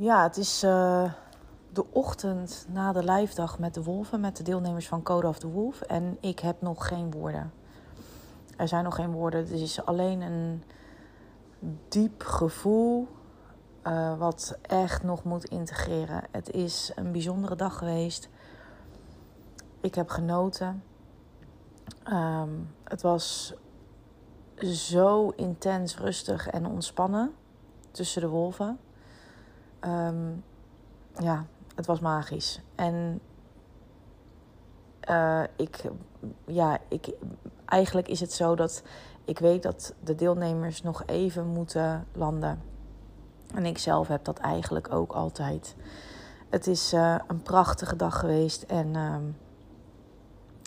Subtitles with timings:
[0.00, 1.12] Ja, het is uh,
[1.72, 5.38] de ochtend na de live dag met de wolven, met de deelnemers van Code of
[5.38, 5.80] the Wolf.
[5.80, 7.52] En ik heb nog geen woorden.
[8.56, 9.40] Er zijn nog geen woorden.
[9.40, 10.62] Het is alleen een
[11.88, 13.08] diep gevoel
[13.86, 16.22] uh, wat echt nog moet integreren.
[16.30, 18.28] Het is een bijzondere dag geweest.
[19.80, 20.82] Ik heb genoten.
[22.12, 23.54] Um, het was
[24.62, 27.34] zo intens rustig en ontspannen
[27.90, 28.78] tussen de wolven.
[29.84, 30.44] Um,
[31.18, 32.60] ja, het was magisch.
[32.74, 33.20] En
[35.10, 35.82] uh, ik,
[36.46, 37.10] ja, ik,
[37.64, 38.82] eigenlijk is het zo dat
[39.24, 42.62] ik weet dat de deelnemers nog even moeten landen.
[43.54, 45.76] En ik zelf heb dat eigenlijk ook altijd.
[46.48, 49.16] Het is uh, een prachtige dag geweest en uh,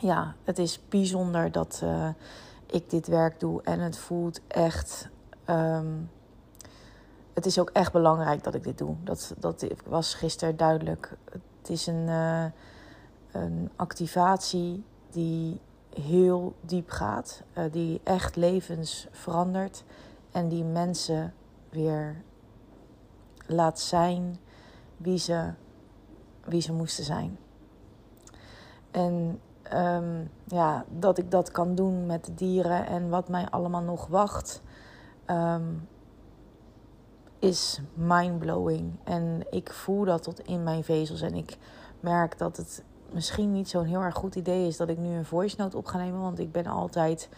[0.00, 2.08] ja, het is bijzonder dat uh,
[2.66, 5.08] ik dit werk doe en het voelt echt.
[5.46, 6.10] Um,
[7.36, 8.94] het is ook echt belangrijk dat ik dit doe.
[9.04, 11.16] Dat, dat was gisteren duidelijk.
[11.60, 12.44] Het is een, uh,
[13.30, 15.60] een activatie die
[15.94, 19.84] heel diep gaat, uh, die echt levens verandert
[20.30, 21.34] en die mensen
[21.68, 22.22] weer
[23.46, 24.36] laat zijn
[24.96, 25.52] wie ze,
[26.44, 27.38] wie ze moesten zijn.
[28.90, 29.40] En
[29.74, 34.06] um, ja, dat ik dat kan doen met de dieren en wat mij allemaal nog
[34.06, 34.62] wacht,
[35.26, 35.88] um,
[37.38, 38.92] is mindblowing.
[39.04, 41.20] En ik voel dat tot in mijn vezels.
[41.20, 41.56] En ik
[42.00, 45.24] merk dat het misschien niet zo'n heel erg goed idee is dat ik nu een
[45.24, 46.20] voice note op ga nemen.
[46.20, 47.28] Want ik ben altijd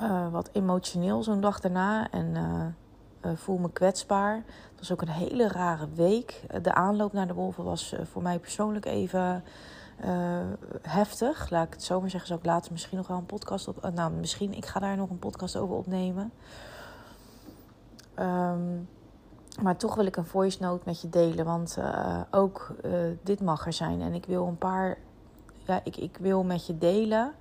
[0.00, 2.10] uh, wat emotioneel zo'n dag daarna.
[2.10, 4.34] En uh, uh, voel me kwetsbaar.
[4.70, 6.40] Het was ook een hele rare week.
[6.62, 9.44] De aanloop naar de wolven was voor mij persoonlijk even
[10.82, 11.50] heftig.
[11.50, 12.28] Laat ik het zo maar zeggen.
[12.28, 13.90] Zou ik later misschien nog wel een podcast op.
[13.94, 14.54] nou, misschien.
[14.54, 16.32] Ik ga daar nog een podcast over opnemen.
[18.20, 18.88] Um,
[19.62, 21.44] maar toch wil ik een voice note met je delen.
[21.44, 22.92] Want uh, ook uh,
[23.22, 24.00] dit mag er zijn.
[24.00, 24.98] En ik wil een paar.
[25.66, 27.32] Ja, ik, ik wil met je delen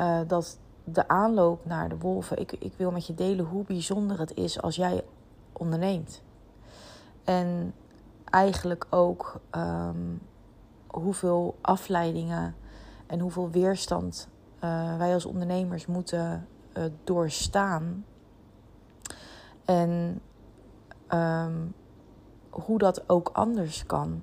[0.00, 2.38] uh, dat de aanloop naar de wolven.
[2.38, 5.04] Ik, ik wil met je delen hoe bijzonder het is als jij
[5.52, 6.22] onderneemt.
[7.24, 7.74] En
[8.24, 10.22] eigenlijk ook um,
[10.86, 12.54] hoeveel afleidingen
[13.06, 14.28] en hoeveel weerstand
[14.98, 16.48] wij als ondernemers moeten
[17.04, 18.04] doorstaan
[19.64, 20.20] en
[21.08, 21.74] um,
[22.50, 24.22] hoe dat ook anders kan.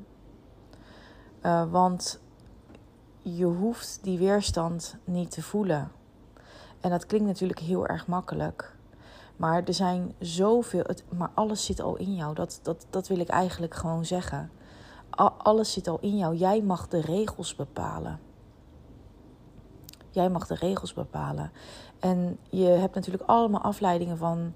[1.41, 2.22] Uh, want
[3.22, 5.91] je hoeft die weerstand niet te voelen.
[6.79, 8.75] En dat klinkt natuurlijk heel erg makkelijk.
[9.35, 10.84] Maar er zijn zoveel.
[10.85, 12.34] Het, maar alles zit al in jou.
[12.34, 14.52] Dat, dat, dat wil ik eigenlijk gewoon zeggen.
[15.38, 16.35] Alles zit al in jou.
[16.35, 18.19] Jij mag de regels bepalen.
[20.09, 21.52] Jij mag de regels bepalen.
[22.00, 24.53] En je hebt natuurlijk allemaal afleidingen van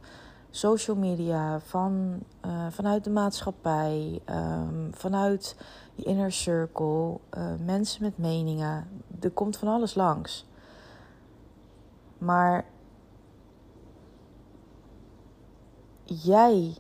[0.55, 5.55] social media, van, uh, vanuit de maatschappij, um, vanuit
[5.95, 8.87] je inner circle, uh, mensen met meningen.
[9.19, 10.47] Er komt van alles langs.
[12.17, 12.65] Maar
[16.03, 16.77] jij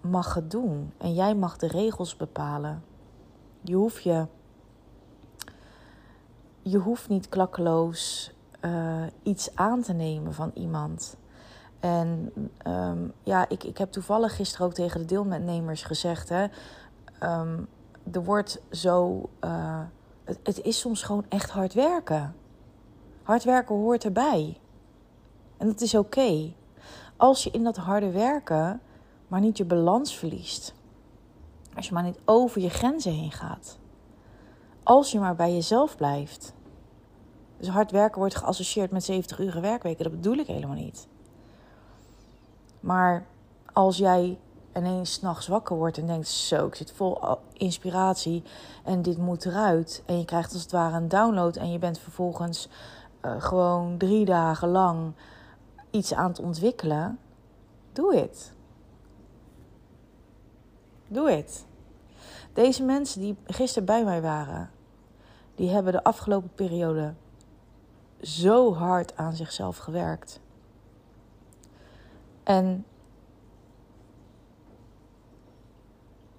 [0.00, 2.82] mag het doen en jij mag de regels bepalen.
[3.60, 4.26] Je hoeft je.
[6.62, 11.16] Je hoeft niet klakkeloos uh, iets aan te nemen van iemand.
[11.80, 12.32] En
[12.66, 16.46] um, ja, ik, ik heb toevallig gisteren ook tegen de deelnemers gezegd: hè,
[17.22, 17.68] um,
[18.12, 19.28] er wordt zo.
[19.44, 19.80] Uh,
[20.24, 22.34] het, het is soms gewoon echt hard werken.
[23.22, 24.58] Hard werken hoort erbij.
[25.56, 26.52] En dat is oké.
[27.16, 28.80] Als je in dat harde werken
[29.30, 30.74] maar niet je balans verliest.
[31.74, 33.78] Als je maar niet over je grenzen heen gaat.
[34.82, 36.54] Als je maar bij jezelf blijft.
[37.56, 40.04] Dus hard werken wordt geassocieerd met 70 uur werkweken.
[40.04, 41.08] Dat bedoel ik helemaal niet.
[42.80, 43.26] Maar
[43.72, 44.38] als jij
[44.72, 48.42] en ineens s'nachts wakker wordt en denkt: Zo, ik zit vol inspiratie
[48.84, 50.02] en dit moet eruit.
[50.06, 52.68] En je krijgt als het ware een download en je bent vervolgens
[53.24, 55.12] uh, gewoon drie dagen lang
[55.90, 57.18] iets aan het ontwikkelen.
[57.92, 58.52] Doe het.
[61.08, 61.66] Doe het.
[62.52, 64.70] Deze mensen die gisteren bij mij waren,
[65.54, 67.14] die hebben de afgelopen periode
[68.20, 70.40] zo hard aan zichzelf gewerkt.
[72.50, 72.84] En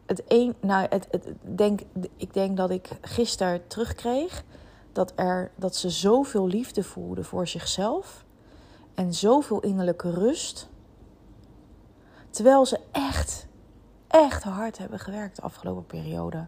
[0.05, 1.81] het een, nou, het, het, denk,
[2.15, 4.43] ik denk dat ik gisteren terugkreeg
[4.91, 8.25] dat, er, dat ze zoveel liefde voelden voor zichzelf
[8.93, 10.69] en zoveel innerlijke rust.
[12.29, 13.47] Terwijl ze echt,
[14.07, 16.45] echt hard hebben gewerkt de afgelopen periode.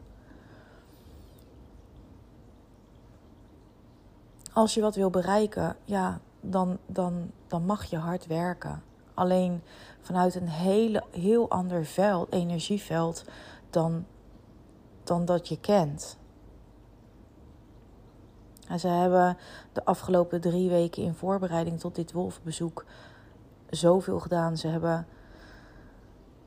[4.54, 8.92] Als je wat wil bereiken, ja, dan, dan, dan mag je hard werken.
[9.14, 9.62] Alleen
[10.02, 13.24] vanuit een hele, heel ander veld, energieveld
[13.70, 14.06] dan,
[15.04, 16.18] dan dat je kent.
[18.68, 19.38] En ze hebben
[19.74, 22.86] de afgelopen drie weken in voorbereiding tot dit wolfbezoek
[23.70, 24.58] zoveel gedaan.
[24.58, 25.08] Ze hebben,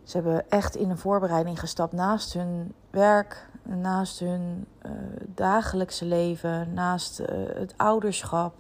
[0.03, 4.93] ze hebben echt in een voorbereiding gestapt naast hun werk, naast hun uh,
[5.27, 8.55] dagelijkse leven, naast uh, het ouderschap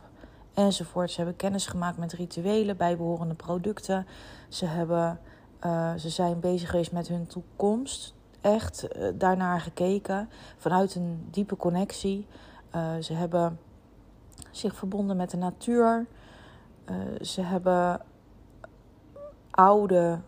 [0.57, 1.11] enzovoort.
[1.11, 4.07] Ze hebben kennis gemaakt met rituelen, bijbehorende producten.
[4.49, 5.21] Ze, hebben,
[5.65, 8.15] uh, ze zijn bezig geweest met hun toekomst.
[8.41, 12.27] Echt daarnaar gekeken vanuit een diepe connectie.
[12.75, 13.59] Uh, ze hebben
[14.51, 16.07] zich verbonden met de natuur.
[17.21, 18.01] Ze hebben
[19.51, 20.19] oude,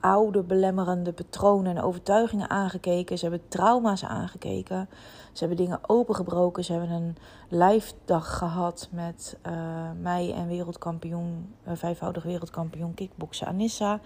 [0.00, 3.18] oude belemmerende patronen en overtuigingen aangekeken.
[3.18, 4.88] Ze hebben trauma's aangekeken.
[5.32, 6.64] Ze hebben dingen opengebroken.
[6.64, 7.16] Ze hebben een
[7.48, 9.52] lijfdag gehad met uh,
[10.00, 14.00] mij en wereldkampioen, vijfvoudig wereldkampioen kickboksen Anissa.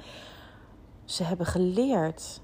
[1.04, 2.40] Ze hebben geleerd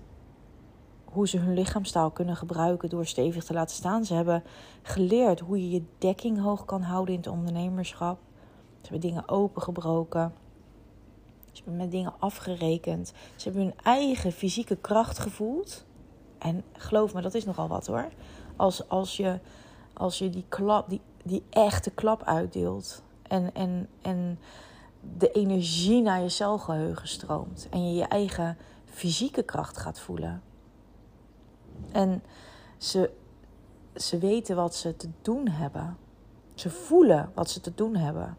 [1.05, 4.05] hoe ze hun lichaamstaal kunnen gebruiken door stevig te laten staan.
[4.05, 4.43] Ze hebben
[4.83, 8.19] geleerd hoe je je dekking hoog kan houden in het ondernemerschap.
[8.81, 10.33] Ze hebben dingen opengebroken.
[11.59, 13.13] Ze hebben met dingen afgerekend.
[13.37, 15.85] Ze hebben hun eigen fysieke kracht gevoeld.
[16.39, 18.09] En geloof me, dat is nogal wat hoor.
[18.57, 19.39] Als, als, je,
[19.93, 23.03] als je die klap, die, die echte klap uitdeelt.
[23.23, 24.39] En, en, en
[25.19, 27.67] de energie naar je celgeheugen stroomt.
[27.71, 30.43] En je je eigen fysieke kracht gaat voelen.
[31.93, 32.23] En
[32.77, 33.11] ze,
[33.95, 35.97] ze weten wat ze te doen hebben.
[36.55, 38.37] Ze voelen wat ze te doen hebben.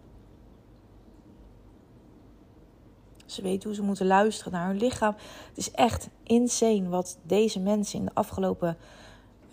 [3.32, 5.16] Ze weten hoe ze moeten luisteren naar hun lichaam.
[5.48, 8.78] Het is echt insane wat deze mensen in de afgelopen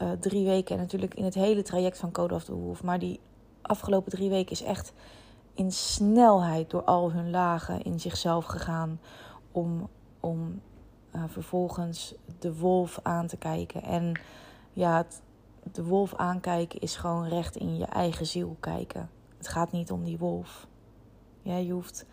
[0.02, 0.74] uh, drie weken...
[0.74, 2.82] en natuurlijk in het hele traject van Code of the Wolf...
[2.82, 3.20] maar die
[3.62, 4.92] afgelopen drie weken is echt
[5.54, 9.00] in snelheid door al hun lagen in zichzelf gegaan...
[9.52, 9.88] om,
[10.20, 10.60] om
[11.14, 13.82] uh, vervolgens de wolf aan te kijken.
[13.82, 14.20] En
[14.72, 15.06] ja,
[15.72, 19.10] de wolf aankijken is gewoon recht in je eigen ziel kijken.
[19.36, 20.66] Het gaat niet om die wolf.
[21.42, 22.06] Ja, je hoeft,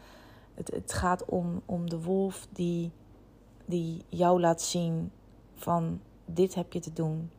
[0.54, 2.92] het, het gaat om, om de wolf die,
[3.66, 5.12] die jou laat zien
[5.54, 7.32] van dit heb je te doen.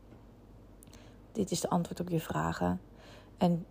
[1.33, 2.81] Dit is de antwoord op je vragen.
[3.37, 3.67] En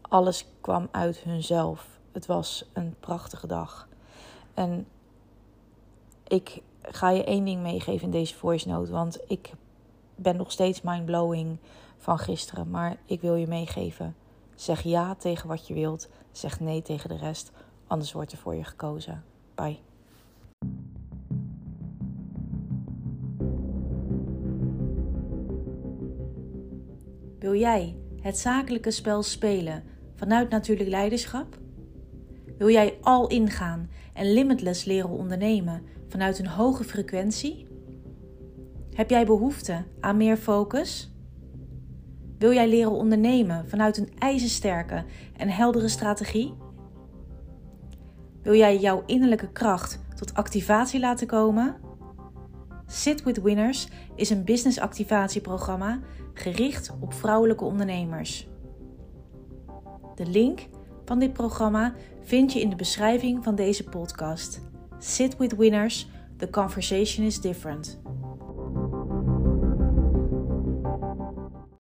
[0.00, 1.98] alles kwam uit hunzelf.
[2.12, 3.88] Het was een prachtige dag.
[4.54, 4.86] En
[6.28, 8.92] ik ga je één ding meegeven in deze voice note.
[8.92, 9.52] Want ik
[10.14, 11.58] ben nog steeds mindblowing
[11.98, 12.70] van gisteren.
[12.70, 14.16] Maar ik wil je meegeven.
[14.54, 16.08] Zeg ja tegen wat je wilt.
[16.32, 17.52] Zeg nee tegen de rest.
[17.86, 19.24] Anders wordt er voor je gekozen.
[19.54, 19.78] Bye.
[27.38, 29.82] Wil jij het zakelijke spel spelen
[30.14, 31.58] vanuit natuurlijk leiderschap?
[32.58, 37.66] Wil jij al ingaan en limitless leren ondernemen vanuit een hoge frequentie?
[38.94, 41.10] Heb jij behoefte aan meer focus?
[42.38, 45.04] Wil jij leren ondernemen vanuit een ijzersterke
[45.36, 46.54] en heldere strategie?
[48.44, 51.76] Wil jij jouw innerlijke kracht tot activatie laten komen?
[52.86, 56.00] Sit with Winners is een business activatieprogramma
[56.34, 58.48] gericht op vrouwelijke ondernemers.
[60.14, 60.68] De link
[61.04, 64.60] van dit programma vind je in de beschrijving van deze podcast.
[64.98, 68.00] Sit with winners, the conversation is different.